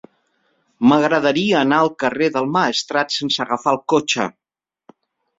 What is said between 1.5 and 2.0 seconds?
anar al